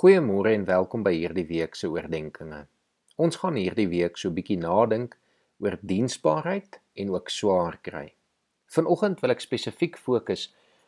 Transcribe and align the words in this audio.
Goeiemôre 0.00 0.54
en 0.56 0.62
welkom 0.64 1.02
by 1.04 1.10
hierdie 1.12 1.44
week 1.44 1.74
se 1.76 1.84
oordeenkings. 1.92 2.70
Ons 3.20 3.36
gaan 3.42 3.58
hierdie 3.60 3.90
week 3.90 4.16
so 4.16 4.30
'n 4.30 4.36
bietjie 4.38 4.56
nadink 4.56 5.18
oor 5.60 5.76
diensbaarheid 5.90 6.78
en 6.96 7.10
ook 7.10 7.28
swaar 7.28 7.76
kry. 7.88 8.14
Vanoggend 8.72 9.20
wil 9.20 9.30
ek 9.30 9.44
spesifiek 9.44 9.98
fokus 9.98 10.46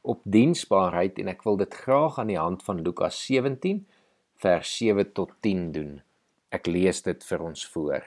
op 0.00 0.22
diensbaarheid 0.24 1.18
en 1.18 1.28
ek 1.28 1.44
wil 1.44 1.60
dit 1.60 1.74
graag 1.74 2.18
aan 2.18 2.32
die 2.32 2.40
hand 2.40 2.62
van 2.62 2.80
Lukas 2.80 3.20
17 3.26 3.84
vers 4.40 4.76
7 4.78 5.12
tot 5.12 5.36
10 5.40 5.72
doen. 5.72 6.02
Ek 6.50 6.66
lees 6.66 7.02
dit 7.02 7.24
vir 7.24 7.42
ons 7.42 7.66
voor. 7.66 8.02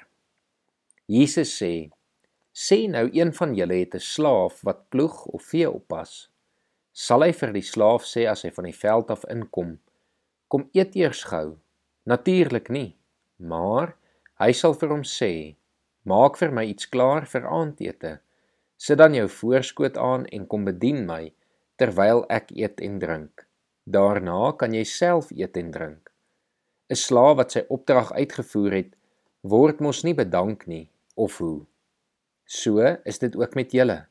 Jesus 1.05 1.61
sê: 1.61 1.91
"Sê 2.51 2.89
nou 2.89 3.07
een 3.13 3.33
van 3.33 3.53
julle 3.53 3.85
het 3.85 3.93
'n 3.93 3.99
slaaf 3.99 4.63
wat 4.63 4.89
ploeg 4.89 5.25
of 5.25 5.43
vee 5.43 5.69
oppas. 5.69 6.31
Sal 6.91 7.21
hy 7.21 7.33
vir 7.33 7.53
die 7.53 7.67
slaaf 7.73 8.01
sê 8.01 8.25
as 8.25 8.41
hy 8.41 8.49
van 8.49 8.65
die 8.65 8.79
veld 8.85 9.11
af 9.11 9.25
inkom: 9.29 9.77
Kom 10.47 10.69
eet 10.73 10.95
eers 10.95 11.23
gou. 11.27 11.57
Natuurlik 12.07 12.69
nie. 12.69 12.95
Maar 13.37 13.95
hy 14.39 14.51
sal 14.55 14.73
vir 14.79 14.93
hom 14.95 15.03
sê: 15.03 15.57
Maak 16.07 16.37
vir 16.39 16.53
my 16.55 16.63
iets 16.71 16.87
klaar 16.87 17.27
vir 17.27 17.47
aandete. 17.47 18.19
Sit 18.77 19.01
dan 19.01 19.15
jou 19.17 19.27
voorskoot 19.27 19.97
aan 19.97 20.25
en 20.31 20.45
kom 20.47 20.63
bedien 20.65 21.03
my 21.09 21.33
terwyl 21.77 22.23
ek 22.33 22.53
eet 22.55 22.81
en 22.81 22.99
drink. 23.01 23.45
Daarna 23.85 24.53
kan 24.59 24.73
jy 24.73 24.83
self 24.87 25.31
eet 25.35 25.57
en 25.57 25.71
drink. 25.71 26.11
'n 26.89 26.95
Slaaf 26.95 27.35
wat 27.37 27.51
sy 27.51 27.61
opdrag 27.75 28.13
uitgevoer 28.15 28.73
het, 28.79 28.91
word 29.43 29.81
mos 29.83 30.03
nie 30.07 30.15
bedank 30.15 30.67
nie, 30.67 30.87
of 31.15 31.37
hoe? 31.43 31.65
So 32.45 32.79
is 33.03 33.19
dit 33.19 33.35
ook 33.35 33.55
met 33.59 33.75
julle. 33.75 34.05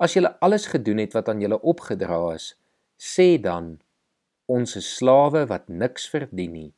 As 0.00 0.16
julle 0.16 0.32
alles 0.40 0.66
gedoen 0.72 1.02
het 1.04 1.12
wat 1.12 1.28
aan 1.28 1.40
julle 1.44 1.60
opgedra 1.60 2.20
is, 2.34 2.54
sê 2.96 3.36
dan 3.40 3.76
ons 4.46 4.76
is 4.78 4.88
slawe 4.96 5.46
wat 5.50 5.68
niks 5.68 6.08
verdien 6.08 6.52
nie. 6.52 6.72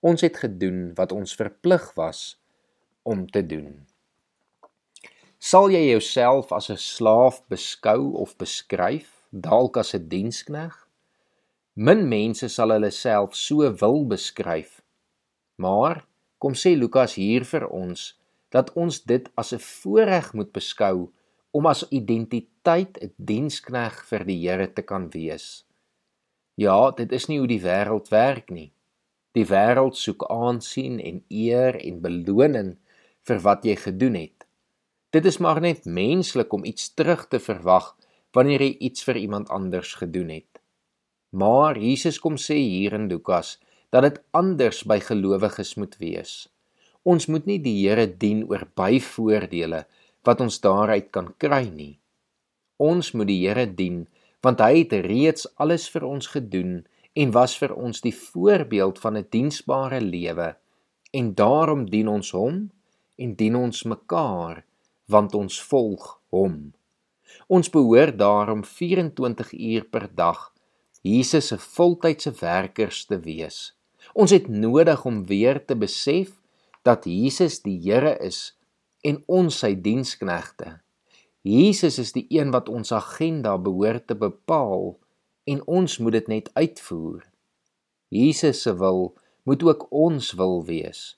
Ons 0.00 0.24
het 0.24 0.36
gedoen 0.42 0.92
wat 0.98 1.12
ons 1.12 1.34
verplig 1.36 1.84
was 1.96 2.36
om 3.02 3.26
te 3.30 3.42
doen. 3.46 3.84
Sal 5.42 5.72
jy 5.74 5.82
jouself 5.90 6.52
as 6.52 6.70
'n 6.70 6.78
slaaf 6.78 7.42
beskou 7.48 8.14
of 8.14 8.36
beskryf, 8.38 9.08
dalk 9.30 9.76
as 9.76 9.94
'n 9.94 10.08
dienskneg? 10.08 10.74
Min 11.74 12.08
mense 12.08 12.48
sal 12.48 12.70
hulle 12.70 12.90
self 12.90 13.34
so 13.34 13.56
wil 13.80 14.04
beskryf. 14.06 14.80
Maar 15.56 16.04
kom 16.38 16.54
sê 16.54 16.76
Lukas 16.76 17.14
hier 17.14 17.44
vir 17.44 17.68
ons 17.68 18.18
dat 18.50 18.72
ons 18.72 19.02
dit 19.02 19.28
as 19.34 19.52
'n 19.52 19.58
voorreg 19.58 20.32
moet 20.34 20.52
beskou 20.52 21.10
om 21.50 21.66
as 21.66 21.84
identiteit 21.90 22.98
'n 23.02 23.12
dienskneg 23.16 24.04
vir 24.04 24.24
die 24.24 24.40
Here 24.48 24.72
te 24.72 24.82
kan 24.82 25.10
wees. 25.10 25.64
Ja, 26.54 26.90
dit 26.90 27.12
is 27.12 27.26
nie 27.30 27.38
hoe 27.40 27.48
die 27.48 27.62
wêreld 27.62 28.10
werk 28.12 28.50
nie. 28.52 28.72
Die 29.32 29.46
wêreld 29.48 29.96
soek 29.96 30.26
aansien 30.28 31.00
en 31.00 31.22
eer 31.32 31.78
en 31.80 32.02
beloning 32.04 32.74
vir 33.28 33.40
wat 33.46 33.64
jy 33.64 33.76
gedoen 33.80 34.18
het. 34.18 34.44
Dit 35.12 35.24
is 35.28 35.40
maar 35.40 35.60
net 35.60 35.84
menslik 35.84 36.52
om 36.52 36.64
iets 36.64 36.92
terug 36.94 37.26
te 37.28 37.40
verwag 37.40 37.94
wanneer 38.36 38.64
jy 38.64 38.72
iets 38.88 39.04
vir 39.04 39.20
iemand 39.20 39.48
anders 39.52 39.94
gedoen 40.00 40.32
het. 40.32 40.60
Maar 41.32 41.78
Jesus 41.80 42.18
kom 42.20 42.36
sê 42.36 42.58
hier 42.60 42.96
in 42.96 43.08
Lukas 43.08 43.58
dat 43.92 44.04
dit 44.04 44.20
anders 44.36 44.82
by 44.88 44.98
gelowiges 45.00 45.74
moet 45.80 45.96
wees. 46.00 46.48
Ons 47.02 47.26
moet 47.28 47.46
nie 47.48 47.58
die 47.60 47.76
Here 47.80 48.06
dien 48.06 48.44
oor 48.48 48.66
byvoordele 48.76 49.84
wat 50.24 50.40
ons 50.44 50.60
daaruit 50.64 51.08
kan 51.12 51.32
kry 51.40 51.64
nie. 51.72 51.98
Ons 52.76 53.12
moet 53.16 53.28
die 53.28 53.40
Here 53.42 53.66
dien 53.66 54.04
want 54.42 54.60
hy 54.60 54.82
het 54.82 54.92
reeds 55.06 55.46
alles 55.62 55.86
vir 55.90 56.04
ons 56.06 56.26
gedoen 56.34 56.82
en 57.14 57.32
was 57.34 57.54
vir 57.58 57.74
ons 57.74 58.02
die 58.02 58.14
voorbeeld 58.14 58.98
van 58.98 59.16
'n 59.16 59.26
diensbare 59.30 60.00
lewe. 60.00 60.56
En 61.12 61.34
daarom 61.34 61.90
dien 61.90 62.08
ons 62.08 62.30
hom 62.30 62.70
en 63.16 63.34
dien 63.34 63.56
ons 63.56 63.82
mekaar 63.82 64.64
want 65.06 65.34
ons 65.34 65.62
volg 65.62 66.20
hom. 66.28 66.72
Ons 67.46 67.70
behoort 67.70 68.18
daarom 68.18 68.64
24 68.64 69.52
uur 69.52 69.84
per 69.84 70.08
dag 70.14 70.52
Jesus 71.02 71.46
se 71.46 71.58
voltydse 71.58 72.30
werkers 72.40 73.06
te 73.06 73.18
wees. 73.20 73.74
Ons 74.14 74.30
het 74.30 74.48
nodig 74.48 75.04
om 75.04 75.26
weer 75.26 75.64
te 75.64 75.76
besef 75.76 76.30
dat 76.82 77.04
Jesus 77.04 77.62
die 77.62 77.78
Here 77.82 78.18
is 78.18 78.56
en 79.02 79.22
ons 79.26 79.58
sy 79.58 79.74
diensknegte 79.74 80.78
Jesus 81.42 81.98
is 81.98 82.12
die 82.14 82.26
een 82.30 82.52
wat 82.54 82.68
ons 82.70 82.92
agenda 82.94 83.56
behoort 83.58 84.06
te 84.06 84.14
bepaal 84.14 84.92
en 85.50 85.62
ons 85.66 85.98
moet 85.98 86.14
dit 86.14 86.28
net 86.30 86.50
uitvoer. 86.54 87.24
Jesus 88.14 88.62
se 88.62 88.74
wil 88.78 89.10
moet 89.42 89.62
ook 89.66 89.88
ons 89.90 90.32
wil 90.38 90.62
wees. 90.64 91.16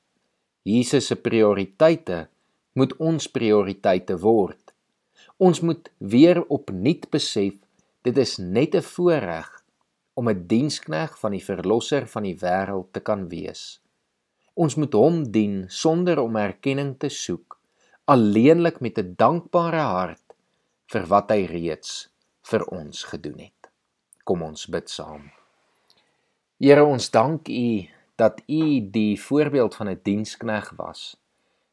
Jesus 0.64 1.10
se 1.12 1.16
prioriteite 1.20 2.28
moet 2.72 2.96
ons 2.96 3.28
prioriteite 3.28 4.16
word. 4.22 4.72
Ons 5.36 5.60
moet 5.60 5.90
weer 5.98 6.40
opnuut 6.48 7.04
besef 7.12 7.60
dit 8.08 8.16
is 8.16 8.38
net 8.38 8.74
'n 8.74 8.82
voorreg 8.82 9.50
om 10.14 10.28
'n 10.28 10.46
dienskneg 10.46 11.18
van 11.18 11.32
die 11.36 11.44
verlosser 11.44 12.06
van 12.06 12.22
die 12.22 12.38
wêreld 12.38 12.92
te 12.92 13.00
kan 13.00 13.28
wees. 13.28 13.80
Ons 14.54 14.74
moet 14.74 14.92
hom 14.92 15.30
dien 15.30 15.64
sonder 15.68 16.18
om 16.18 16.36
erkenning 16.36 16.98
te 16.98 17.08
soek 17.08 17.58
alleenlik 18.04 18.80
met 18.80 18.98
'n 18.98 19.14
dankbare 19.16 19.84
hart 19.96 20.34
vir 20.92 21.06
wat 21.06 21.30
hy 21.30 21.46
reeds 21.48 22.12
vir 22.42 22.64
ons 22.64 23.04
gedoen 23.04 23.38
het. 23.38 23.70
Kom 24.24 24.42
ons 24.42 24.66
bid 24.66 24.90
saam. 24.90 25.30
Here, 26.60 26.84
ons 26.84 27.10
dank 27.10 27.48
U 27.48 27.88
dat 28.16 28.42
U 28.46 28.90
die 28.90 29.20
voorbeeld 29.20 29.74
van 29.74 29.88
'n 29.88 30.00
dienskneg 30.02 30.72
was. 30.76 31.16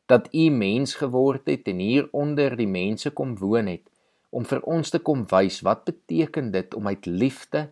Dat 0.05 0.33
U 0.33 0.49
mens 0.49 0.95
geword 0.95 1.45
het 1.45 1.67
en 1.67 1.79
hier 1.79 2.07
onder 2.11 2.55
die 2.55 2.67
mense 2.67 3.11
kom 3.11 3.37
woon 3.37 3.67
het 3.67 3.89
om 4.29 4.45
vir 4.45 4.61
ons 4.61 4.89
te 4.89 4.99
kom 4.99 5.25
wys 5.27 5.61
wat 5.61 5.83
beteken 5.83 6.51
dit 6.51 6.73
om 6.73 6.87
uit 6.87 7.05
liefde 7.05 7.69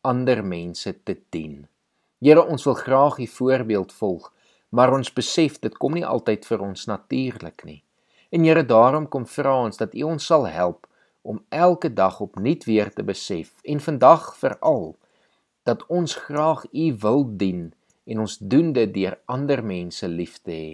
ander 0.00 0.44
mense 0.44 1.02
te 1.02 1.16
dien. 1.30 1.68
Here, 2.20 2.46
ons 2.46 2.64
wil 2.64 2.74
graag 2.74 3.18
U 3.18 3.26
voorbeeld 3.26 3.92
volg, 3.92 4.32
maar 4.68 4.92
ons 4.92 5.12
besef 5.12 5.58
dit 5.58 5.76
kom 5.78 5.92
nie 5.92 6.06
altyd 6.06 6.46
vir 6.46 6.60
ons 6.60 6.86
natuurlik 6.86 7.64
nie. 7.64 7.82
En 8.32 8.44
Here, 8.44 8.64
daarom 8.64 9.08
kom 9.12 9.26
vra 9.28 9.58
ons 9.66 9.76
dat 9.76 9.92
U 9.92 10.06
ons 10.14 10.26
sal 10.26 10.46
help 10.48 10.86
om 11.22 11.42
elke 11.52 11.90
dag 11.92 12.20
opnuut 12.24 12.64
weer 12.64 12.88
te 12.92 13.04
besef 13.04 13.50
en 13.62 13.80
vandag 13.80 14.30
veral 14.40 14.94
dat 15.68 15.84
ons 15.92 16.14
graag 16.14 16.62
U 16.72 16.86
wil 17.02 17.26
dien 17.42 17.66
en 18.08 18.22
ons 18.24 18.38
doen 18.54 18.70
dit 18.72 18.94
deur 18.94 19.18
ander 19.28 19.60
mense 19.60 20.08
lief 20.08 20.38
te 20.40 20.54
hê 20.54 20.70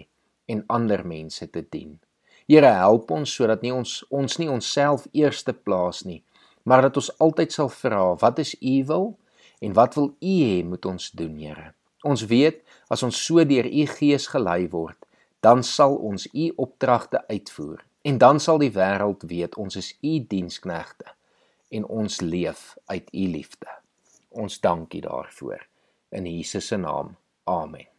en 0.55 0.63
ander 0.77 1.03
mense 1.03 1.51
te 1.51 1.65
dien. 1.71 1.99
Here, 2.47 2.71
help 2.79 3.11
ons 3.11 3.35
sodat 3.35 3.67
nie 3.67 3.75
ons 3.75 3.97
ons 4.15 4.39
nie 4.39 4.49
onsself 4.49 5.11
eerste 5.11 5.53
plaas 5.53 6.05
nie, 6.07 6.23
maar 6.63 6.87
dat 6.87 7.03
ons 7.03 7.11
altyd 7.19 7.59
sal 7.59 7.75
vra, 7.75 8.15
wat 8.23 8.39
is 8.39 8.55
U 8.63 8.77
wil 8.93 9.11
en 9.59 9.75
wat 9.75 9.99
wil 9.99 10.13
U 10.15 10.39
hê 10.47 10.63
moet 10.63 10.87
ons 10.87 11.11
doen, 11.11 11.35
Here? 11.43 11.73
Ons 12.07 12.23
weet 12.31 12.63
as 12.87 13.03
ons 13.03 13.19
so 13.27 13.43
deur 13.43 13.67
U 13.67 13.91
Gees 13.99 14.31
gelei 14.31 14.71
word, 14.71 14.98
dan 15.41 15.63
sal 15.63 15.97
ons 15.97 16.29
u 16.33 16.53
opdragte 16.57 17.27
uitvoer 17.29 17.85
en 18.03 18.19
dan 18.19 18.41
sal 18.41 18.59
die 18.59 18.73
wêreld 18.73 19.27
weet 19.31 19.57
ons 19.57 19.77
is 19.77 19.93
u 20.01 20.19
diensknegte 20.27 21.15
en 21.69 21.85
ons 21.85 22.21
leef 22.21 22.77
uit 22.87 23.09
u 23.13 23.29
liefde. 23.29 23.69
Ons 24.29 24.61
dankie 24.61 25.05
daarvoor 25.05 25.67
in 26.09 26.27
Jesus 26.27 26.67
se 26.67 26.77
naam. 26.77 27.17
Amen. 27.45 27.98